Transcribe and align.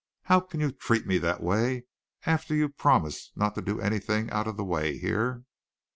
How 0.23 0.39
can 0.39 0.59
you 0.59 0.71
treat 0.71 1.05
me 1.05 1.19
that 1.19 1.43
way 1.43 1.85
after 2.25 2.55
your 2.55 2.69
promise 2.69 3.31
not 3.35 3.53
to 3.53 3.61
do 3.61 3.79
anything 3.79 4.31
out 4.31 4.47
of 4.47 4.57
the 4.57 4.65
way 4.65 4.97
here?" 4.97 5.43